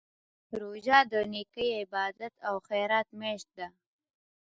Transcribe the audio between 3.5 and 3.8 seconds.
ده.